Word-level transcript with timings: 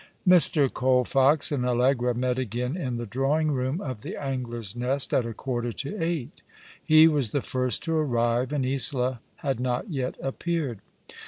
Mr. 0.27 0.67
Colfox 0.67 1.51
and 1.51 1.63
Allegra 1.63 2.15
met 2.15 2.39
again 2.39 2.75
in 2.75 2.97
the 2.97 3.05
drawing 3.05 3.51
room 3.51 3.79
of 3.79 4.01
the 4.01 4.15
Angler's 4.17 4.75
Nest 4.75 5.13
at 5.13 5.27
a 5.27 5.33
quarter 5.35 5.71
to 5.73 5.95
eight. 6.03 6.41
He 6.83 7.07
was 7.07 7.29
the 7.29 7.43
first 7.43 7.83
to 7.83 7.93
arrive, 7.93 8.51
and 8.51 8.65
Isola 8.65 9.19
had 9.35 9.59
not 9.59 9.91
yet 9.91 10.15
appeared. 10.19 10.79